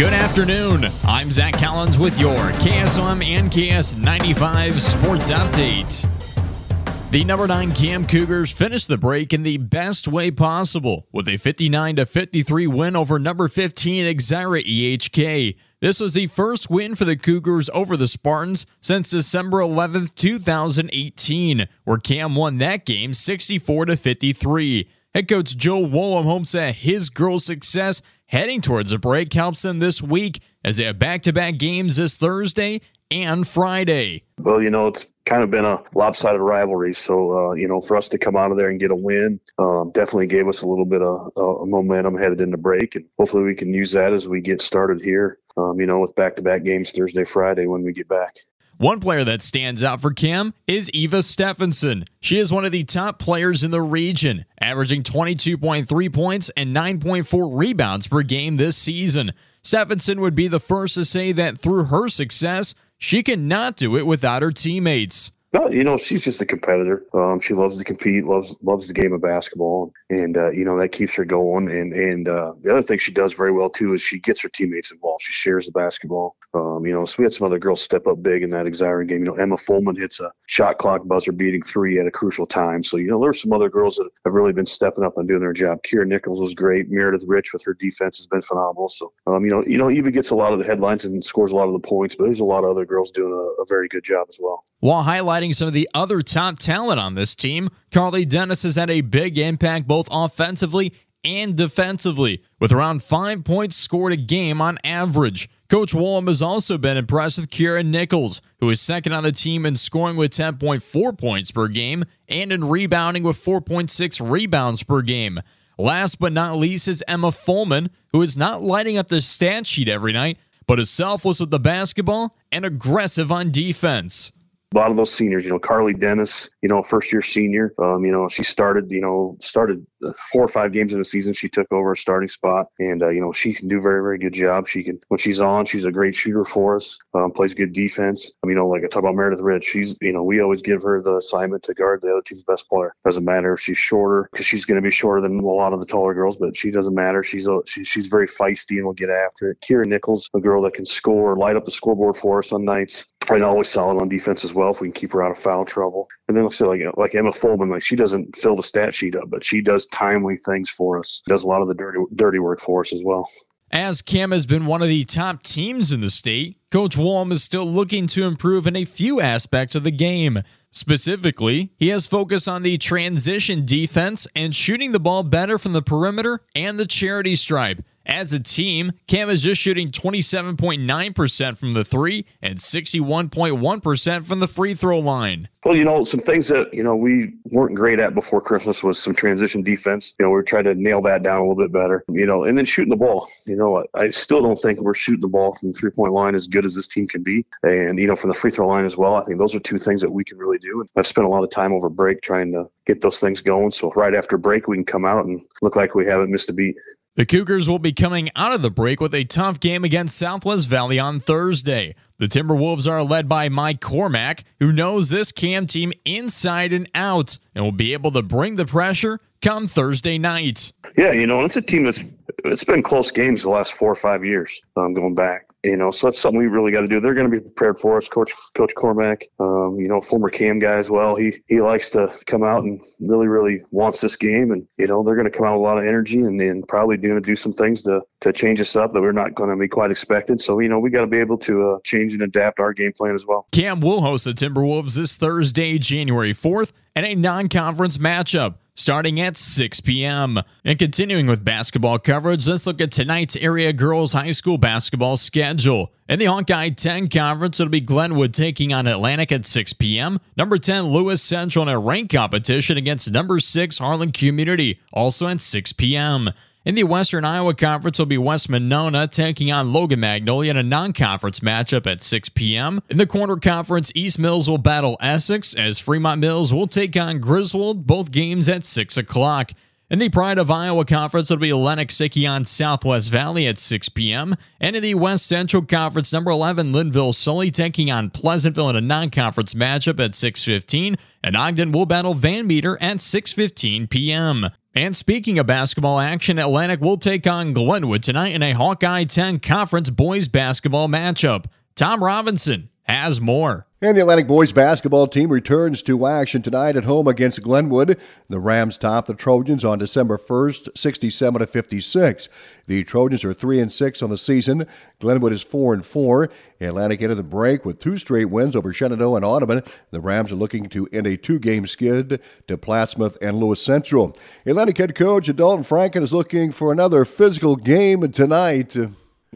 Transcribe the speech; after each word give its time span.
Good 0.00 0.14
afternoon. 0.14 0.86
I'm 1.04 1.30
Zach 1.30 1.52
Collins 1.52 1.98
with 1.98 2.18
your 2.18 2.38
KSOM 2.52 3.22
and 3.22 3.52
KS95 3.52 4.72
Sports 4.80 5.30
Update. 5.30 7.10
The 7.10 7.22
number 7.22 7.46
9 7.46 7.72
Cam 7.72 8.06
Cougars 8.06 8.50
finished 8.50 8.88
the 8.88 8.96
break 8.96 9.34
in 9.34 9.42
the 9.42 9.58
best 9.58 10.08
way 10.08 10.30
possible 10.30 11.06
with 11.12 11.28
a 11.28 11.36
59 11.36 12.06
53 12.06 12.66
win 12.66 12.96
over 12.96 13.18
number 13.18 13.46
15 13.46 14.06
Exira 14.06 14.66
EHK. 14.66 15.56
This 15.82 16.00
was 16.00 16.14
the 16.14 16.28
first 16.28 16.70
win 16.70 16.94
for 16.94 17.04
the 17.04 17.14
Cougars 17.16 17.68
over 17.74 17.94
the 17.94 18.08
Spartans 18.08 18.64
since 18.80 19.10
December 19.10 19.58
11th, 19.58 20.14
2018, 20.14 21.68
where 21.84 21.98
Cam 21.98 22.36
won 22.36 22.56
that 22.56 22.86
game 22.86 23.12
64 23.12 23.94
53. 23.96 24.88
Head 25.12 25.28
coach 25.28 25.56
Joe 25.56 25.84
Wollum 25.84 26.22
hopes 26.22 26.52
that 26.52 26.76
his 26.76 27.10
girls' 27.10 27.44
success 27.44 28.00
heading 28.30 28.60
towards 28.60 28.92
a 28.92 28.98
break 28.98 29.32
helps 29.32 29.62
them 29.62 29.80
this 29.80 30.00
week 30.00 30.40
as 30.64 30.76
they 30.76 30.84
have 30.84 30.98
back 30.98 31.22
to 31.22 31.32
back 31.32 31.58
games 31.58 31.96
this 31.96 32.14
Thursday 32.14 32.80
and 33.10 33.46
Friday. 33.46 34.22
Well, 34.38 34.62
you 34.62 34.70
know, 34.70 34.86
it's 34.86 35.04
kind 35.26 35.42
of 35.42 35.50
been 35.50 35.64
a 35.64 35.82
lopsided 35.94 36.40
rivalry. 36.40 36.94
So, 36.94 37.36
uh, 37.36 37.52
you 37.52 37.66
know, 37.66 37.80
for 37.80 37.96
us 37.96 38.08
to 38.10 38.18
come 38.18 38.36
out 38.36 38.52
of 38.52 38.56
there 38.56 38.68
and 38.68 38.78
get 38.78 38.92
a 38.92 38.96
win 38.96 39.40
um, 39.58 39.90
definitely 39.92 40.28
gave 40.28 40.46
us 40.46 40.62
a 40.62 40.66
little 40.66 40.84
bit 40.84 41.02
of 41.02 41.32
uh, 41.36 41.64
momentum 41.66 42.16
headed 42.16 42.40
into 42.40 42.56
break. 42.56 42.94
And 42.94 43.04
hopefully 43.18 43.42
we 43.42 43.54
can 43.54 43.74
use 43.74 43.92
that 43.92 44.12
as 44.12 44.28
we 44.28 44.40
get 44.40 44.62
started 44.62 45.02
here, 45.02 45.38
um, 45.56 45.80
you 45.80 45.86
know, 45.86 45.98
with 45.98 46.14
back 46.14 46.36
to 46.36 46.42
back 46.42 46.62
games 46.62 46.92
Thursday, 46.92 47.24
Friday 47.24 47.66
when 47.66 47.82
we 47.82 47.92
get 47.92 48.08
back. 48.08 48.36
One 48.80 48.98
player 48.98 49.24
that 49.24 49.42
stands 49.42 49.84
out 49.84 50.00
for 50.00 50.10
Cam 50.10 50.54
is 50.66 50.88
Eva 50.94 51.22
Stephenson. 51.22 52.06
She 52.18 52.38
is 52.38 52.50
one 52.50 52.64
of 52.64 52.72
the 52.72 52.84
top 52.84 53.18
players 53.18 53.62
in 53.62 53.72
the 53.72 53.82
region, 53.82 54.46
averaging 54.58 55.02
22.3 55.02 56.10
points 56.14 56.50
and 56.56 56.74
9.4 56.74 57.50
rebounds 57.52 58.06
per 58.06 58.22
game 58.22 58.56
this 58.56 58.78
season. 58.78 59.32
Stephenson 59.62 60.22
would 60.22 60.34
be 60.34 60.48
the 60.48 60.58
first 60.58 60.94
to 60.94 61.04
say 61.04 61.30
that 61.30 61.58
through 61.58 61.84
her 61.84 62.08
success, 62.08 62.74
she 62.96 63.22
cannot 63.22 63.76
do 63.76 63.98
it 63.98 64.06
without 64.06 64.40
her 64.40 64.50
teammates. 64.50 65.30
No, 65.52 65.68
you 65.68 65.82
know, 65.82 65.96
she's 65.96 66.22
just 66.22 66.40
a 66.40 66.46
competitor. 66.46 67.06
Um, 67.12 67.40
she 67.40 67.54
loves 67.54 67.76
to 67.76 67.82
compete, 67.82 68.24
loves 68.24 68.54
loves 68.62 68.86
the 68.86 68.94
game 68.94 69.12
of 69.12 69.20
basketball, 69.20 69.92
and 70.08 70.36
uh, 70.36 70.50
you 70.50 70.64
know 70.64 70.78
that 70.78 70.92
keeps 70.92 71.12
her 71.14 71.24
going. 71.24 71.68
And 71.68 71.92
and 71.92 72.28
uh, 72.28 72.52
the 72.60 72.70
other 72.70 72.82
thing 72.82 73.00
she 73.00 73.10
does 73.10 73.32
very 73.32 73.50
well 73.50 73.68
too 73.68 73.92
is 73.94 74.00
she 74.00 74.20
gets 74.20 74.40
her 74.42 74.48
teammates 74.48 74.92
involved. 74.92 75.22
She 75.24 75.32
shares 75.32 75.66
the 75.66 75.72
basketball. 75.72 76.36
Um, 76.54 76.86
you 76.86 76.92
know, 76.92 77.04
so 77.04 77.16
we 77.18 77.24
had 77.24 77.32
some 77.32 77.48
other 77.48 77.58
girls 77.58 77.82
step 77.82 78.06
up 78.06 78.22
big 78.22 78.44
in 78.44 78.50
that 78.50 78.66
Exira 78.66 79.06
game. 79.08 79.24
You 79.24 79.32
know, 79.32 79.34
Emma 79.34 79.56
Fullman 79.56 79.98
hits 79.98 80.20
a 80.20 80.30
shot 80.46 80.78
clock 80.78 81.08
buzzer 81.08 81.32
beating 81.32 81.62
three 81.62 81.98
at 81.98 82.06
a 82.06 82.12
crucial 82.12 82.46
time. 82.46 82.84
So 82.84 82.96
you 82.96 83.08
know, 83.08 83.20
there's 83.20 83.42
some 83.42 83.52
other 83.52 83.68
girls 83.68 83.96
that 83.96 84.08
have 84.24 84.34
really 84.34 84.52
been 84.52 84.66
stepping 84.66 85.02
up 85.02 85.18
and 85.18 85.26
doing 85.26 85.40
their 85.40 85.52
job. 85.52 85.82
Kira 85.82 86.06
Nichols 86.06 86.40
was 86.40 86.54
great. 86.54 86.90
Meredith 86.90 87.24
Rich 87.26 87.52
with 87.52 87.64
her 87.64 87.74
defense 87.74 88.18
has 88.18 88.28
been 88.28 88.42
phenomenal. 88.42 88.88
So 88.88 89.12
um, 89.26 89.44
you 89.44 89.50
know, 89.50 89.64
you 89.66 89.78
know, 89.78 89.90
Eva 89.90 90.12
gets 90.12 90.30
a 90.30 90.36
lot 90.36 90.52
of 90.52 90.60
the 90.60 90.64
headlines 90.64 91.06
and 91.06 91.24
scores 91.24 91.50
a 91.50 91.56
lot 91.56 91.66
of 91.66 91.72
the 91.72 91.88
points, 91.88 92.14
but 92.14 92.26
there's 92.26 92.38
a 92.38 92.44
lot 92.44 92.62
of 92.62 92.70
other 92.70 92.86
girls 92.86 93.10
doing 93.10 93.32
a, 93.32 93.62
a 93.62 93.66
very 93.66 93.88
good 93.88 94.04
job 94.04 94.28
as 94.28 94.38
well. 94.40 94.64
While 94.80 95.04
highlighting 95.04 95.54
some 95.54 95.68
of 95.68 95.74
the 95.74 95.90
other 95.92 96.22
top 96.22 96.58
talent 96.58 96.98
on 96.98 97.14
this 97.14 97.34
team, 97.34 97.68
Carly 97.92 98.24
Dennis 98.24 98.62
has 98.62 98.76
had 98.76 98.88
a 98.88 99.02
big 99.02 99.36
impact 99.36 99.86
both 99.86 100.08
offensively 100.10 100.94
and 101.22 101.54
defensively, 101.54 102.42
with 102.58 102.72
around 102.72 103.02
five 103.02 103.44
points 103.44 103.76
scored 103.76 104.14
a 104.14 104.16
game 104.16 104.62
on 104.62 104.78
average. 104.82 105.50
Coach 105.68 105.92
Wollum 105.92 106.28
has 106.28 106.40
also 106.40 106.78
been 106.78 106.96
impressed 106.96 107.36
with 107.36 107.50
Kira 107.50 107.84
Nichols, 107.84 108.40
who 108.60 108.70
is 108.70 108.80
second 108.80 109.12
on 109.12 109.22
the 109.22 109.32
team 109.32 109.66
in 109.66 109.76
scoring 109.76 110.16
with 110.16 110.32
10.4 110.32 111.18
points 111.18 111.50
per 111.50 111.68
game 111.68 112.06
and 112.26 112.50
in 112.50 112.64
rebounding 112.64 113.22
with 113.22 113.44
4.6 113.44 114.30
rebounds 114.30 114.82
per 114.82 115.02
game. 115.02 115.40
Last 115.76 116.18
but 116.18 116.32
not 116.32 116.56
least 116.56 116.88
is 116.88 117.04
Emma 117.06 117.28
Fullman, 117.28 117.90
who 118.12 118.22
is 118.22 118.34
not 118.34 118.62
lighting 118.62 118.96
up 118.96 119.08
the 119.08 119.20
stat 119.20 119.66
sheet 119.66 119.90
every 119.90 120.14
night, 120.14 120.38
but 120.66 120.80
is 120.80 120.88
selfless 120.88 121.38
with 121.38 121.50
the 121.50 121.60
basketball 121.60 122.34
and 122.50 122.64
aggressive 122.64 123.30
on 123.30 123.50
defense 123.50 124.32
a 124.72 124.78
lot 124.78 124.90
of 124.90 124.96
those 124.96 125.12
seniors, 125.12 125.44
you 125.44 125.50
know, 125.50 125.58
Carly 125.58 125.94
Dennis, 125.94 126.48
you 126.62 126.68
know, 126.68 126.80
first 126.82 127.12
year 127.12 127.22
senior, 127.22 127.74
um, 127.78 128.04
you 128.04 128.12
know, 128.12 128.28
she 128.28 128.44
started, 128.44 128.88
you 128.88 129.00
know, 129.00 129.36
started 129.40 129.84
four 130.30 130.44
or 130.44 130.48
five 130.48 130.72
games 130.72 130.92
in 130.92 131.00
the 131.00 131.04
season. 131.04 131.32
She 131.32 131.48
took 131.48 131.66
over 131.72 131.92
a 131.92 131.96
starting 131.96 132.28
spot 132.28 132.66
and, 132.78 133.02
uh, 133.02 133.08
you 133.08 133.20
know, 133.20 133.32
she 133.32 133.52
can 133.52 133.66
do 133.66 133.80
very, 133.80 134.00
very 134.00 134.18
good 134.18 134.32
job. 134.32 134.68
She 134.68 134.84
can, 134.84 135.00
when 135.08 135.18
she's 135.18 135.40
on, 135.40 135.66
she's 135.66 135.84
a 135.84 135.90
great 135.90 136.14
shooter 136.14 136.44
for 136.44 136.76
us, 136.76 136.98
um, 137.14 137.32
plays 137.32 137.52
good 137.52 137.72
defense. 137.72 138.30
You 138.46 138.54
know, 138.54 138.68
like 138.68 138.84
I 138.84 138.86
talk 138.86 139.00
about 139.00 139.16
Meredith 139.16 139.40
Rich, 139.40 139.64
she's, 139.64 139.96
you 140.00 140.12
know, 140.12 140.22
we 140.22 140.40
always 140.40 140.62
give 140.62 140.82
her 140.82 141.02
the 141.02 141.16
assignment 141.16 141.64
to 141.64 141.74
guard 141.74 142.02
the 142.02 142.12
other 142.12 142.22
team's 142.22 142.44
best 142.44 142.68
player. 142.68 142.94
Doesn't 143.04 143.24
matter 143.24 143.54
if 143.54 143.60
she's 143.60 143.78
shorter 143.78 144.28
because 144.30 144.46
she's 144.46 144.64
going 144.64 144.80
to 144.80 144.86
be 144.86 144.92
shorter 144.92 145.20
than 145.20 145.40
a 145.40 145.46
lot 145.46 145.72
of 145.72 145.80
the 145.80 145.86
taller 145.86 146.14
girls, 146.14 146.36
but 146.36 146.56
she 146.56 146.70
doesn't 146.70 146.94
matter. 146.94 147.24
She's, 147.24 147.48
a, 147.48 147.58
she, 147.66 147.82
she's 147.82 148.06
very 148.06 148.28
feisty 148.28 148.76
and 148.76 148.86
will 148.86 148.92
get 148.92 149.10
after 149.10 149.50
it. 149.50 149.58
Kira 149.68 149.84
Nichols, 149.84 150.30
a 150.32 150.40
girl 150.40 150.62
that 150.62 150.74
can 150.74 150.86
score, 150.86 151.36
light 151.36 151.56
up 151.56 151.64
the 151.64 151.72
scoreboard 151.72 152.16
for 152.16 152.38
us 152.38 152.52
on 152.52 152.64
nights 152.64 153.04
and 153.28 153.44
always 153.44 153.68
solid 153.68 154.00
on 154.00 154.08
defense 154.08 154.44
as 154.44 154.52
well 154.52 154.70
if 154.70 154.80
we 154.80 154.88
can 154.88 155.00
keep 155.00 155.12
her 155.12 155.22
out 155.22 155.30
of 155.30 155.38
foul 155.38 155.64
trouble. 155.64 156.08
And 156.28 156.36
then 156.36 156.44
let's 156.44 156.56
say 156.56 156.64
like 156.64 156.80
like 156.96 157.14
Emma 157.14 157.32
Fullman, 157.32 157.70
like 157.70 157.82
she 157.82 157.96
doesn't 157.96 158.36
fill 158.36 158.56
the 158.56 158.62
stat 158.62 158.94
sheet 158.94 159.16
up, 159.16 159.30
but 159.30 159.44
she 159.44 159.60
does 159.60 159.86
timely 159.86 160.36
things 160.36 160.70
for 160.70 160.98
us. 160.98 161.22
Does 161.26 161.42
a 161.42 161.46
lot 161.46 161.62
of 161.62 161.68
the 161.68 161.74
dirty 161.74 161.98
dirty 162.14 162.38
work 162.38 162.60
for 162.60 162.80
us 162.80 162.92
as 162.92 163.02
well. 163.04 163.28
As 163.72 164.02
Cam 164.02 164.32
has 164.32 164.46
been 164.46 164.66
one 164.66 164.82
of 164.82 164.88
the 164.88 165.04
top 165.04 165.44
teams 165.44 165.92
in 165.92 166.00
the 166.00 166.10
state, 166.10 166.58
Coach 166.72 166.96
Wollum 166.96 167.30
is 167.30 167.44
still 167.44 167.70
looking 167.70 168.08
to 168.08 168.24
improve 168.24 168.66
in 168.66 168.74
a 168.74 168.84
few 168.84 169.20
aspects 169.20 169.76
of 169.76 169.84
the 169.84 169.92
game. 169.92 170.42
Specifically, 170.72 171.72
he 171.76 171.88
has 171.88 172.08
focused 172.08 172.48
on 172.48 172.64
the 172.64 172.78
transition 172.78 173.64
defense 173.64 174.26
and 174.34 174.56
shooting 174.56 174.90
the 174.90 174.98
ball 174.98 175.22
better 175.22 175.56
from 175.56 175.72
the 175.72 175.82
perimeter 175.82 176.40
and 176.54 176.80
the 176.80 176.86
charity 176.86 177.36
stripe. 177.36 177.84
As 178.06 178.32
a 178.32 178.40
team, 178.40 178.92
Cam 179.06 179.28
is 179.28 179.42
just 179.42 179.60
shooting 179.60 179.90
27.9% 179.90 181.56
from 181.56 181.74
the 181.74 181.84
three 181.84 182.24
and 182.40 182.58
61.1% 182.58 184.24
from 184.24 184.40
the 184.40 184.48
free 184.48 184.74
throw 184.74 184.98
line. 184.98 185.48
Well, 185.64 185.76
you 185.76 185.84
know, 185.84 186.04
some 186.04 186.20
things 186.20 186.48
that, 186.48 186.72
you 186.72 186.82
know, 186.82 186.96
we 186.96 187.34
weren't 187.44 187.74
great 187.74 187.98
at 187.98 188.14
before 188.14 188.40
Christmas 188.40 188.82
was 188.82 188.98
some 188.98 189.14
transition 189.14 189.62
defense. 189.62 190.14
You 190.18 190.24
know, 190.24 190.30
we 190.30 190.38
are 190.38 190.42
trying 190.42 190.64
to 190.64 190.74
nail 190.74 191.02
that 191.02 191.22
down 191.22 191.36
a 191.36 191.40
little 191.42 191.54
bit 191.54 191.70
better, 191.70 192.02
you 192.08 192.24
know, 192.24 192.44
and 192.44 192.56
then 192.56 192.64
shooting 192.64 192.88
the 192.88 192.96
ball. 192.96 193.28
You 193.46 193.56
know, 193.56 193.84
I 193.94 194.08
still 194.08 194.40
don't 194.40 194.56
think 194.56 194.80
we're 194.80 194.94
shooting 194.94 195.20
the 195.20 195.28
ball 195.28 195.54
from 195.54 195.72
the 195.72 195.78
three 195.78 195.90
point 195.90 196.14
line 196.14 196.34
as 196.34 196.46
good 196.46 196.64
as 196.64 196.74
this 196.74 196.88
team 196.88 197.06
can 197.06 197.22
be. 197.22 197.44
And, 197.62 197.98
you 197.98 198.06
know, 198.06 198.16
from 198.16 198.30
the 198.30 198.34
free 198.34 198.50
throw 198.50 198.66
line 198.66 198.86
as 198.86 198.96
well. 198.96 199.16
I 199.16 199.24
think 199.24 199.38
those 199.38 199.54
are 199.54 199.60
two 199.60 199.78
things 199.78 200.00
that 200.00 200.10
we 200.10 200.24
can 200.24 200.38
really 200.38 200.58
do. 200.58 200.86
I've 200.96 201.06
spent 201.06 201.26
a 201.26 201.30
lot 201.30 201.44
of 201.44 201.50
time 201.50 201.74
over 201.74 201.90
break 201.90 202.22
trying 202.22 202.52
to 202.52 202.64
get 202.86 203.02
those 203.02 203.20
things 203.20 203.42
going. 203.42 203.70
So 203.70 203.92
right 203.94 204.14
after 204.14 204.38
break, 204.38 204.66
we 204.66 204.78
can 204.78 204.84
come 204.84 205.04
out 205.04 205.26
and 205.26 205.42
look 205.60 205.76
like 205.76 205.94
we 205.94 206.06
haven't 206.06 206.30
missed 206.30 206.48
a 206.48 206.54
beat. 206.54 206.76
The 207.16 207.26
Cougars 207.26 207.68
will 207.68 207.80
be 207.80 207.92
coming 207.92 208.30
out 208.36 208.52
of 208.52 208.62
the 208.62 208.70
break 208.70 209.00
with 209.00 209.12
a 209.16 209.24
tough 209.24 209.58
game 209.58 209.82
against 209.82 210.16
Southwest 210.16 210.68
Valley 210.68 210.96
on 210.96 211.18
Thursday. 211.18 211.96
The 212.18 212.28
Timberwolves 212.28 212.86
are 212.86 213.02
led 213.02 213.28
by 213.28 213.48
Mike 213.48 213.80
Cormack, 213.80 214.44
who 214.60 214.70
knows 214.70 215.08
this 215.08 215.32
Cam 215.32 215.66
team 215.66 215.92
inside 216.04 216.72
and 216.72 216.88
out 216.94 217.36
and 217.52 217.64
will 217.64 217.72
be 217.72 217.94
able 217.94 218.12
to 218.12 218.22
bring 218.22 218.54
the 218.54 218.64
pressure 218.64 219.18
come 219.42 219.66
Thursday 219.66 220.18
night. 220.18 220.72
Yeah, 220.96 221.10
you 221.10 221.26
know, 221.26 221.40
it's 221.40 221.56
a 221.56 221.62
team 221.62 221.82
that's 221.82 222.00
it's 222.44 222.62
been 222.62 222.82
close 222.82 223.10
games 223.10 223.42
the 223.42 223.50
last 223.50 223.72
four 223.72 223.90
or 223.90 223.96
five 223.96 224.24
years 224.24 224.60
um, 224.76 224.94
going 224.94 225.16
back. 225.16 225.49
You 225.62 225.76
know, 225.76 225.90
so 225.90 226.06
that's 226.06 226.18
something 226.18 226.38
we 226.38 226.46
really 226.46 226.72
got 226.72 226.80
to 226.80 226.88
do. 226.88 227.00
They're 227.00 227.12
going 227.12 227.30
to 227.30 227.36
be 227.36 227.42
prepared 227.42 227.78
for 227.78 227.98
us. 227.98 228.08
Coach 228.08 228.32
Coach 228.56 228.74
Cormack, 228.74 229.26
um, 229.38 229.76
you 229.78 229.88
know, 229.88 230.00
former 230.00 230.30
Cam 230.30 230.58
guy 230.58 230.78
as 230.78 230.88
well. 230.88 231.16
He 231.16 231.42
he 231.48 231.60
likes 231.60 231.90
to 231.90 232.10
come 232.26 232.42
out 232.42 232.64
and 232.64 232.80
really 232.98 233.26
really 233.26 233.60
wants 233.70 234.00
this 234.00 234.16
game, 234.16 234.52
and 234.52 234.66
you 234.78 234.86
know 234.86 235.02
they're 235.02 235.16
going 235.16 235.30
to 235.30 235.36
come 235.36 235.46
out 235.46 235.58
with 235.58 235.60
a 235.60 235.62
lot 235.62 235.76
of 235.76 235.84
energy 235.84 236.18
and, 236.20 236.40
and 236.40 236.66
probably 236.66 236.96
going 236.96 237.14
to 237.14 237.20
do 237.20 237.36
some 237.36 237.52
things 237.52 237.82
to 237.82 238.00
to 238.20 238.32
change 238.32 238.58
us 238.58 238.74
up 238.74 238.92
that 238.92 239.02
we're 239.02 239.12
not 239.12 239.34
going 239.34 239.50
to 239.50 239.56
be 239.56 239.68
quite 239.68 239.90
expected. 239.90 240.40
So 240.40 240.60
you 240.60 240.68
know 240.70 240.78
we 240.78 240.88
got 240.88 241.02
to 241.02 241.06
be 241.06 241.18
able 241.18 241.36
to 241.38 241.72
uh, 241.72 241.78
change 241.84 242.14
and 242.14 242.22
adapt 242.22 242.58
our 242.58 242.72
game 242.72 242.92
plan 242.96 243.14
as 243.14 243.26
well. 243.26 243.46
Cam 243.52 243.80
will 243.80 244.00
host 244.00 244.24
the 244.24 244.32
Timberwolves 244.32 244.94
this 244.94 245.14
Thursday, 245.16 245.78
January 245.78 246.32
fourth, 246.32 246.72
at 246.96 247.04
a 247.04 247.14
non-conference 247.14 247.98
matchup 247.98 248.54
starting 248.80 249.20
at 249.20 249.36
6 249.36 249.80
p.m. 249.80 250.40
And 250.64 250.78
continuing 250.78 251.26
with 251.26 251.44
basketball 251.44 251.98
coverage, 251.98 252.48
let's 252.48 252.66
look 252.66 252.80
at 252.80 252.90
tonight's 252.90 253.36
area 253.36 253.72
girls 253.72 254.14
high 254.14 254.30
school 254.30 254.58
basketball 254.58 255.16
schedule. 255.16 255.92
In 256.08 256.18
the 256.18 256.24
Hawkeye 256.24 256.70
10 256.70 257.08
conference, 257.08 257.60
it'll 257.60 257.70
be 257.70 257.80
Glenwood 257.80 258.34
taking 258.34 258.72
on 258.72 258.86
Atlantic 258.86 259.30
at 259.30 259.46
6 259.46 259.74
p.m. 259.74 260.18
Number 260.36 260.58
10, 260.58 260.86
Lewis 260.86 261.22
Central 261.22 261.62
in 261.62 261.68
a 261.68 261.78
rank 261.78 262.10
competition 262.10 262.76
against 262.76 263.10
number 263.10 263.38
6, 263.38 263.78
Harlan 263.78 264.12
Community, 264.12 264.80
also 264.92 265.28
at 265.28 265.40
6 265.40 265.72
p.m. 265.74 266.30
In 266.62 266.74
the 266.74 266.84
Western 266.84 267.24
Iowa 267.24 267.54
Conference 267.54 267.98
will 267.98 268.04
be 268.04 268.18
West 268.18 268.50
Monona 268.50 269.08
taking 269.08 269.50
on 269.50 269.72
Logan 269.72 270.00
Magnolia 270.00 270.50
in 270.50 270.56
a 270.58 270.62
non-conference 270.62 271.40
matchup 271.40 271.86
at 271.86 272.02
6 272.02 272.28
p.m. 272.30 272.82
In 272.90 272.98
the 272.98 273.06
Corner 273.06 273.38
Conference, 273.38 273.90
East 273.94 274.18
Mills 274.18 274.46
will 274.46 274.58
battle 274.58 274.98
Essex 275.00 275.54
as 275.54 275.78
Fremont 275.78 276.20
Mills 276.20 276.52
will 276.52 276.66
take 276.66 276.94
on 276.98 277.18
Griswold, 277.18 277.86
both 277.86 278.10
games 278.10 278.46
at 278.46 278.66
6 278.66 278.98
o'clock. 278.98 279.52
In 279.88 280.00
the 280.00 280.10
Pride 280.10 280.36
of 280.36 280.50
Iowa 280.50 280.84
Conference, 280.84 281.30
it'll 281.30 281.40
be 281.40 281.50
Lenox 281.54 281.96
taking 281.96 282.26
on 282.26 282.44
Southwest 282.44 283.10
Valley 283.10 283.46
at 283.46 283.58
6 283.58 283.88
p.m. 283.88 284.36
And 284.60 284.76
in 284.76 284.82
the 284.82 284.94
West 284.96 285.24
Central 285.24 285.64
Conference, 285.64 286.12
number 286.12 286.30
11, 286.30 286.72
Lynnville 286.72 287.14
Sully 287.14 287.50
taking 287.50 287.90
on 287.90 288.10
Pleasantville 288.10 288.68
in 288.68 288.76
a 288.76 288.82
non-conference 288.82 289.54
matchup 289.54 289.98
at 289.98 290.10
6.15. 290.10 290.98
And 291.24 291.36
Ogden 291.38 291.72
will 291.72 291.86
battle 291.86 292.12
Van 292.12 292.46
Meter 292.46 292.76
at 292.82 292.98
6.15 292.98 293.88
p.m. 293.88 294.50
And 294.74 294.96
speaking 294.96 295.38
of 295.38 295.46
basketball 295.46 295.98
action, 295.98 296.38
Atlantic 296.38 296.80
will 296.80 296.96
take 296.96 297.26
on 297.26 297.52
Glenwood 297.52 298.04
tonight 298.04 298.34
in 298.34 298.42
a 298.42 298.52
Hawkeye 298.52 299.04
10 299.04 299.40
Conference 299.40 299.90
boys 299.90 300.28
basketball 300.28 300.86
matchup. 300.86 301.46
Tom 301.74 302.04
Robinson 302.04 302.68
has 302.84 303.20
more. 303.20 303.66
And 303.82 303.96
the 303.96 304.02
Atlantic 304.02 304.26
boys 304.26 304.52
basketball 304.52 305.08
team 305.08 305.30
returns 305.30 305.80
to 305.84 306.06
action 306.06 306.42
tonight 306.42 306.76
at 306.76 306.84
home 306.84 307.08
against 307.08 307.42
Glenwood. 307.42 307.98
The 308.28 308.38
Rams 308.38 308.76
top 308.76 309.06
the 309.06 309.14
Trojans 309.14 309.64
on 309.64 309.78
December 309.78 310.18
1st, 310.18 310.76
67 310.76 311.40
to 311.40 311.46
56. 311.46 312.28
The 312.66 312.84
Trojans 312.84 313.24
are 313.24 313.32
3 313.32 313.58
and 313.58 313.72
6 313.72 314.02
on 314.02 314.10
the 314.10 314.18
season. 314.18 314.66
Glenwood 314.98 315.32
is 315.32 315.40
4 315.40 315.72
and 315.72 315.86
4. 315.86 316.28
Atlantic 316.60 317.00
ended 317.00 317.16
the 317.16 317.22
break 317.22 317.64
with 317.64 317.78
two 317.78 317.96
straight 317.96 318.26
wins 318.26 318.54
over 318.54 318.70
Shenandoah 318.70 319.16
and 319.16 319.24
Audubon. 319.24 319.62
The 319.92 320.00
Rams 320.02 320.30
are 320.30 320.36
looking 320.36 320.68
to 320.68 320.86
end 320.92 321.06
a 321.06 321.16
two-game 321.16 321.66
skid 321.66 322.20
to 322.48 322.58
Plattsmouth 322.58 323.16
and 323.22 323.38
Lewis 323.38 323.62
Central. 323.62 324.14
Atlantic 324.44 324.76
head 324.76 324.94
coach 324.94 325.34
Dalton 325.34 325.64
Franken 325.64 326.02
is 326.02 326.12
looking 326.12 326.52
for 326.52 326.70
another 326.70 327.06
physical 327.06 327.56
game 327.56 328.12
tonight 328.12 328.76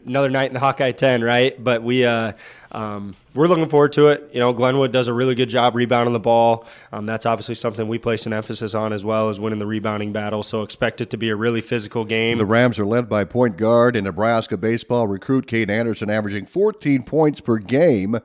another 0.03 0.29
night 0.29 0.47
in 0.47 0.53
the 0.53 0.59
Hawkeye 0.59 0.91
10, 0.91 1.23
right? 1.23 1.61
But 1.61 1.83
we 1.83 2.05
uh, 2.05 2.33
um, 2.71 3.15
we're 3.33 3.47
looking 3.47 3.69
forward 3.69 3.93
to 3.93 4.09
it. 4.09 4.29
You 4.33 4.39
know, 4.39 4.53
Glenwood 4.53 4.91
does 4.91 5.07
a 5.07 5.13
really 5.13 5.35
good 5.35 5.49
job 5.49 5.75
rebounding 5.75 6.13
the 6.13 6.19
ball. 6.19 6.65
Um, 6.91 7.05
that's 7.05 7.25
obviously 7.25 7.55
something 7.55 7.87
we 7.87 7.97
place 7.97 8.25
an 8.25 8.33
emphasis 8.33 8.73
on 8.73 8.93
as 8.93 9.05
well 9.05 9.29
as 9.29 9.39
winning 9.39 9.59
the 9.59 9.65
rebounding 9.65 10.11
battle. 10.11 10.43
So 10.43 10.61
expect 10.61 11.01
it 11.01 11.09
to 11.11 11.17
be 11.17 11.29
a 11.29 11.35
really 11.35 11.61
physical 11.61 12.05
game. 12.05 12.37
The 12.37 12.45
Rams 12.45 12.77
are 12.79 12.85
led 12.85 13.09
by 13.09 13.23
point 13.23 13.57
guard 13.57 13.95
and 13.95 14.05
Nebraska 14.05 14.57
baseball 14.57 15.07
recruit 15.07 15.47
Caden 15.47 15.69
Anderson, 15.69 16.09
averaging 16.09 16.45
14 16.45 17.03
points 17.03 17.41
per 17.41 17.57
game. 17.57 18.17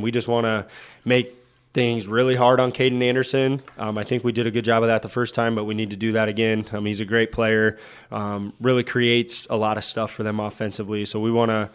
We 0.00 0.10
just 0.10 0.28
want 0.28 0.44
to 0.44 0.66
make 1.04 1.34
things 1.76 2.06
really 2.06 2.34
hard 2.34 2.58
on 2.58 2.72
Caden 2.72 3.02
Anderson. 3.02 3.60
Um, 3.76 3.98
I 3.98 4.02
think 4.02 4.24
we 4.24 4.32
did 4.32 4.46
a 4.46 4.50
good 4.50 4.64
job 4.64 4.82
of 4.82 4.86
that 4.86 5.02
the 5.02 5.10
first 5.10 5.34
time, 5.34 5.54
but 5.54 5.64
we 5.64 5.74
need 5.74 5.90
to 5.90 5.96
do 5.96 6.12
that 6.12 6.26
again. 6.26 6.64
Um, 6.72 6.86
he's 6.86 7.00
a 7.00 7.04
great 7.04 7.32
player, 7.32 7.78
um, 8.10 8.54
really 8.62 8.82
creates 8.82 9.46
a 9.50 9.58
lot 9.58 9.76
of 9.76 9.84
stuff 9.84 10.10
for 10.10 10.22
them 10.22 10.40
offensively. 10.40 11.04
So 11.04 11.20
we 11.20 11.30
want 11.30 11.50
to 11.50 11.68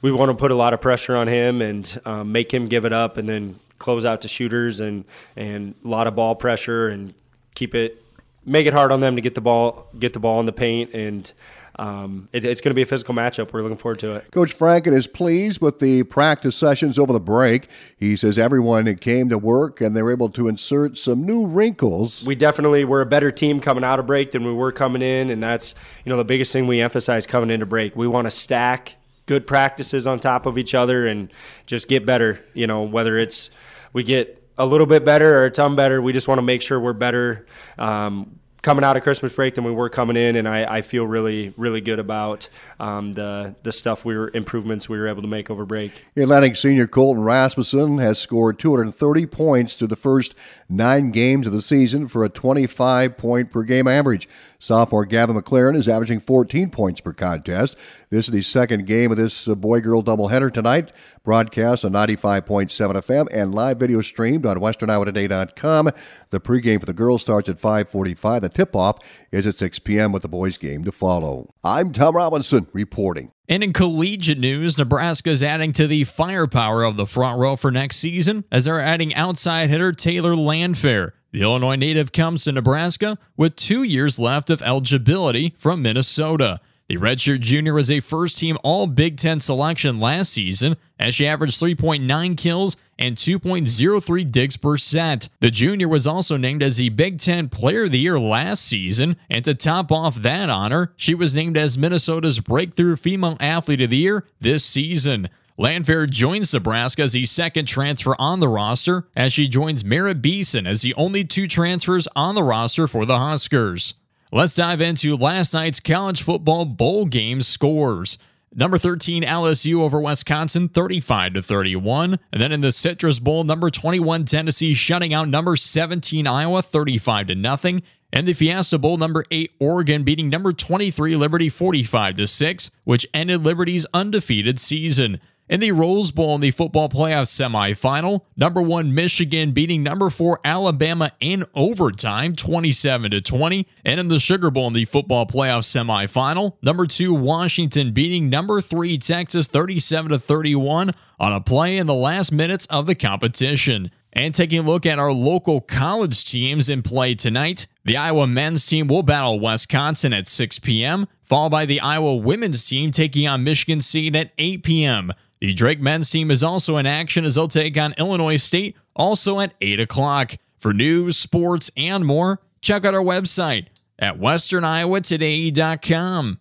we 0.00 0.10
want 0.10 0.30
to 0.30 0.36
put 0.38 0.52
a 0.52 0.54
lot 0.54 0.72
of 0.72 0.80
pressure 0.80 1.14
on 1.14 1.28
him 1.28 1.60
and 1.60 2.00
um, 2.06 2.32
make 2.32 2.52
him 2.52 2.64
give 2.64 2.86
it 2.86 2.94
up, 2.94 3.18
and 3.18 3.28
then 3.28 3.60
close 3.78 4.06
out 4.06 4.22
to 4.22 4.28
shooters 4.28 4.80
and 4.80 5.04
and 5.36 5.74
a 5.84 5.88
lot 5.88 6.06
of 6.06 6.14
ball 6.14 6.34
pressure 6.34 6.88
and 6.88 7.12
keep 7.54 7.74
it 7.74 8.02
make 8.46 8.66
it 8.66 8.72
hard 8.72 8.90
on 8.90 9.00
them 9.00 9.16
to 9.16 9.20
get 9.20 9.34
the 9.34 9.42
ball 9.42 9.86
get 9.98 10.14
the 10.14 10.18
ball 10.18 10.40
in 10.40 10.46
the 10.46 10.52
paint 10.52 10.94
and 10.94 11.30
um, 11.76 12.28
it, 12.32 12.44
it's 12.44 12.60
going 12.60 12.70
to 12.70 12.74
be 12.74 12.82
a 12.82 12.86
physical 12.86 13.14
matchup. 13.14 13.52
We're 13.52 13.62
looking 13.62 13.78
forward 13.78 13.98
to 14.00 14.16
it. 14.16 14.30
Coach 14.30 14.56
Franken 14.56 14.94
is 14.94 15.06
pleased 15.06 15.60
with 15.60 15.78
the 15.78 16.02
practice 16.04 16.56
sessions 16.56 16.98
over 16.98 17.12
the 17.12 17.20
break. 17.20 17.68
He 17.96 18.16
says 18.16 18.38
everyone 18.38 18.94
came 18.96 19.28
to 19.30 19.38
work 19.38 19.80
and 19.80 19.96
they 19.96 20.02
were 20.02 20.12
able 20.12 20.28
to 20.30 20.48
insert 20.48 20.98
some 20.98 21.24
new 21.24 21.46
wrinkles. 21.46 22.24
We 22.24 22.34
definitely 22.34 22.84
were 22.84 23.00
a 23.00 23.06
better 23.06 23.30
team 23.30 23.60
coming 23.60 23.84
out 23.84 23.98
of 23.98 24.06
break 24.06 24.32
than 24.32 24.44
we 24.44 24.52
were 24.52 24.72
coming 24.72 25.02
in, 25.02 25.30
and 25.30 25.42
that's 25.42 25.74
you 26.04 26.10
know 26.10 26.16
the 26.16 26.24
biggest 26.24 26.52
thing 26.52 26.66
we 26.66 26.80
emphasize 26.80 27.26
coming 27.26 27.50
into 27.50 27.66
break. 27.66 27.96
We 27.96 28.06
want 28.06 28.26
to 28.26 28.30
stack 28.30 28.96
good 29.26 29.46
practices 29.46 30.06
on 30.06 30.18
top 30.18 30.46
of 30.46 30.58
each 30.58 30.74
other 30.74 31.06
and 31.06 31.32
just 31.66 31.88
get 31.88 32.04
better. 32.04 32.44
You 32.54 32.66
know 32.66 32.82
whether 32.82 33.16
it's 33.18 33.50
we 33.92 34.02
get 34.02 34.42
a 34.58 34.66
little 34.66 34.86
bit 34.86 35.04
better 35.04 35.38
or 35.38 35.46
a 35.46 35.50
ton 35.50 35.74
better. 35.74 36.02
We 36.02 36.12
just 36.12 36.28
want 36.28 36.38
to 36.38 36.42
make 36.42 36.60
sure 36.60 36.78
we're 36.78 36.92
better. 36.92 37.46
Um, 37.78 38.38
coming 38.62 38.84
out 38.84 38.96
of 38.96 39.02
Christmas 39.02 39.32
break 39.32 39.56
than 39.56 39.64
we 39.64 39.72
were 39.72 39.90
coming 39.90 40.16
in, 40.16 40.36
and 40.36 40.48
I, 40.48 40.76
I 40.76 40.82
feel 40.82 41.04
really, 41.06 41.52
really 41.56 41.80
good 41.80 41.98
about 41.98 42.48
um, 42.80 43.12
the 43.12 43.54
the 43.62 43.72
stuff 43.72 44.04
we 44.04 44.16
were 44.16 44.30
improvements 44.32 44.88
we 44.88 44.98
were 44.98 45.08
able 45.08 45.22
to 45.22 45.28
make 45.28 45.50
over 45.50 45.66
break. 45.66 45.92
Atlantic 46.16 46.56
senior 46.56 46.86
Colton 46.86 47.24
Rasmussen 47.24 47.98
has 47.98 48.18
scored 48.18 48.58
230 48.58 49.26
points 49.26 49.74
through 49.74 49.88
the 49.88 49.96
first 49.96 50.34
nine 50.68 51.10
games 51.10 51.46
of 51.46 51.52
the 51.52 51.62
season 51.62 52.08
for 52.08 52.24
a 52.24 52.28
25 52.28 53.16
point 53.16 53.50
per 53.50 53.62
game 53.62 53.86
average. 53.88 54.28
Sophomore 54.62 55.04
Gavin 55.04 55.34
McLaren 55.34 55.76
is 55.76 55.88
averaging 55.88 56.20
14 56.20 56.70
points 56.70 57.00
per 57.00 57.12
contest. 57.12 57.76
This 58.10 58.28
is 58.28 58.32
the 58.32 58.42
second 58.42 58.86
game 58.86 59.10
of 59.10 59.16
this 59.16 59.48
uh, 59.48 59.56
boy 59.56 59.80
girl 59.80 60.04
doubleheader 60.04 60.54
tonight. 60.54 60.92
Broadcast 61.24 61.84
on 61.84 61.90
95.7 61.90 62.70
FM 62.70 63.26
and 63.32 63.52
live 63.52 63.80
video 63.80 64.00
streamed 64.02 64.46
on 64.46 64.58
westerniowatoday.com. 64.58 65.90
The 66.30 66.38
pregame 66.38 66.78
for 66.78 66.86
the 66.86 66.92
girls 66.92 67.22
starts 67.22 67.48
at 67.48 67.60
5:45. 67.60 68.42
The 68.42 68.48
tip-off 68.48 68.98
is 69.32 69.48
at 69.48 69.56
6 69.56 69.80
p.m. 69.80 70.12
with 70.12 70.22
the 70.22 70.28
boys 70.28 70.58
game 70.58 70.84
to 70.84 70.92
follow. 70.92 71.52
I'm 71.64 71.92
Tom 71.92 72.14
Robinson 72.14 72.68
reporting. 72.72 73.32
And 73.48 73.64
in 73.64 73.72
collegiate 73.72 74.38
news, 74.38 74.78
Nebraska 74.78 75.30
is 75.30 75.42
adding 75.42 75.72
to 75.72 75.88
the 75.88 76.04
firepower 76.04 76.84
of 76.84 76.96
the 76.96 77.06
front 77.06 77.40
row 77.40 77.56
for 77.56 77.72
next 77.72 77.96
season 77.96 78.44
as 78.52 78.66
they're 78.66 78.80
adding 78.80 79.12
outside 79.16 79.70
hitter 79.70 79.90
Taylor 79.90 80.34
Landfair. 80.34 81.14
The 81.32 81.40
Illinois 81.40 81.76
native 81.76 82.12
comes 82.12 82.44
to 82.44 82.52
Nebraska 82.52 83.16
with 83.38 83.56
two 83.56 83.82
years 83.82 84.18
left 84.18 84.50
of 84.50 84.60
eligibility 84.60 85.54
from 85.56 85.80
Minnesota. 85.80 86.60
The 86.88 86.98
redshirt 86.98 87.40
junior 87.40 87.72
was 87.72 87.90
a 87.90 88.00
first 88.00 88.36
team 88.36 88.58
All 88.62 88.86
Big 88.86 89.16
Ten 89.16 89.40
selection 89.40 89.98
last 89.98 90.30
season 90.30 90.76
as 90.98 91.14
she 91.14 91.26
averaged 91.26 91.58
3.9 91.58 92.36
kills 92.36 92.76
and 92.98 93.16
2.03 93.16 94.30
digs 94.30 94.58
per 94.58 94.76
set. 94.76 95.30
The 95.40 95.50
junior 95.50 95.88
was 95.88 96.06
also 96.06 96.36
named 96.36 96.62
as 96.62 96.76
the 96.76 96.90
Big 96.90 97.18
Ten 97.18 97.48
Player 97.48 97.84
of 97.84 97.92
the 97.92 97.98
Year 97.98 98.20
last 98.20 98.66
season, 98.66 99.16
and 99.30 99.42
to 99.46 99.54
top 99.54 99.90
off 99.90 100.16
that 100.16 100.50
honor, 100.50 100.92
she 100.96 101.14
was 101.14 101.34
named 101.34 101.56
as 101.56 101.78
Minnesota's 101.78 102.40
Breakthrough 102.40 102.96
Female 102.96 103.38
Athlete 103.40 103.80
of 103.80 103.88
the 103.88 103.96
Year 103.96 104.26
this 104.38 104.62
season. 104.62 105.30
Landfair 105.58 106.08
joins 106.08 106.52
Nebraska 106.54 107.02
as 107.02 107.12
the 107.12 107.26
second 107.26 107.66
transfer 107.66 108.16
on 108.18 108.40
the 108.40 108.48
roster, 108.48 109.06
as 109.14 109.34
she 109.34 109.48
joins 109.48 109.84
Merritt 109.84 110.22
Beason 110.22 110.66
as 110.66 110.80
the 110.80 110.94
only 110.94 111.24
two 111.24 111.46
transfers 111.46 112.08
on 112.16 112.34
the 112.34 112.42
roster 112.42 112.88
for 112.88 113.04
the 113.04 113.18
Huskers. 113.18 113.94
Let's 114.32 114.54
dive 114.54 114.80
into 114.80 115.14
last 115.14 115.52
night's 115.52 115.78
college 115.78 116.22
football 116.22 116.64
bowl 116.64 117.04
game 117.04 117.42
scores. 117.42 118.16
Number 118.54 118.78
13 118.78 119.22
LSU 119.22 119.80
over 119.80 120.00
Wisconsin 120.00 120.70
35 120.70 121.34
to 121.34 121.42
31, 121.42 122.18
and 122.32 122.42
then 122.42 122.52
in 122.52 122.62
the 122.62 122.72
Citrus 122.72 123.18
Bowl 123.18 123.44
number 123.44 123.70
21 123.70 124.24
Tennessee 124.24 124.72
shutting 124.72 125.12
out 125.12 125.28
number 125.28 125.56
17 125.56 126.26
Iowa 126.26 126.62
35 126.62 127.28
to 127.28 127.34
nothing, 127.34 127.82
and 128.10 128.26
the 128.26 128.34
Fiesta 128.34 128.78
Bowl 128.78 128.96
number 128.98 129.24
8 129.30 129.52
Oregon 129.58 130.04
beating 130.04 130.28
number 130.28 130.52
23 130.52 131.16
Liberty 131.16 131.48
45 131.48 132.16
to 132.16 132.26
6, 132.26 132.70
which 132.84 133.06
ended 133.14 133.42
Liberty's 133.42 133.86
undefeated 133.94 134.60
season. 134.60 135.20
In 135.48 135.58
the 135.58 135.72
Rose 135.72 136.12
Bowl 136.12 136.36
in 136.36 136.40
the 136.40 136.52
football 136.52 136.88
playoff 136.88 137.26
semifinal, 137.26 138.22
number 138.36 138.62
1 138.62 138.94
Michigan 138.94 139.50
beating 139.50 139.82
number 139.82 140.08
4 140.08 140.38
Alabama 140.44 141.10
in 141.20 141.44
overtime 141.54 142.36
27 142.36 143.10
to 143.10 143.20
20, 143.20 143.66
and 143.84 143.98
in 143.98 144.06
the 144.06 144.20
Sugar 144.20 144.50
Bowl 144.52 144.68
in 144.68 144.72
the 144.72 144.84
football 144.84 145.26
playoff 145.26 145.64
semifinal, 145.64 146.54
number 146.62 146.86
2 146.86 147.12
Washington 147.12 147.92
beating 147.92 148.30
number 148.30 148.60
3 148.60 148.96
Texas 148.98 149.48
37 149.48 150.12
to 150.12 150.18
31 150.18 150.92
on 151.18 151.32
a 151.32 151.40
play 151.40 151.76
in 151.76 151.88
the 151.88 151.92
last 151.92 152.30
minutes 152.30 152.66
of 152.66 152.86
the 152.86 152.94
competition. 152.94 153.90
And 154.12 154.34
taking 154.34 154.60
a 154.60 154.62
look 154.62 154.86
at 154.86 154.98
our 154.98 155.12
local 155.12 155.60
college 155.60 156.24
teams 156.24 156.68
in 156.68 156.82
play 156.82 157.14
tonight, 157.14 157.66
the 157.84 157.96
Iowa 157.96 158.26
men's 158.26 158.64
team 158.64 158.86
will 158.86 159.02
battle 159.02 159.40
Wisconsin 159.40 160.12
at 160.12 160.28
6 160.28 160.60
p.m., 160.60 161.08
followed 161.24 161.50
by 161.50 161.66
the 161.66 161.80
Iowa 161.80 162.16
women's 162.16 162.64
team 162.64 162.90
taking 162.90 163.26
on 163.26 163.42
Michigan 163.42 163.80
State 163.80 164.14
at 164.14 164.32
8 164.38 164.62
p.m. 164.62 165.12
The 165.42 165.52
Drake 165.52 165.80
men's 165.80 166.08
team 166.08 166.30
is 166.30 166.42
also 166.44 166.76
in 166.76 166.86
action 166.86 167.24
as 167.24 167.34
they'll 167.34 167.48
take 167.48 167.76
on 167.76 167.94
Illinois 167.98 168.36
State, 168.36 168.76
also 168.94 169.40
at 169.40 169.54
8 169.60 169.80
o'clock. 169.80 170.36
For 170.60 170.72
news, 170.72 171.16
sports, 171.16 171.68
and 171.76 172.06
more, 172.06 172.40
check 172.60 172.84
out 172.84 172.94
our 172.94 173.02
website 173.02 173.66
at 173.98 174.20
westerniowatoday.com. 174.20 176.38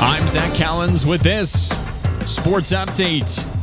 I'm 0.00 0.26
Zach 0.26 0.58
Collins 0.58 1.06
with 1.06 1.20
this 1.20 1.68
Sports 2.26 2.72
Update. 2.72 3.55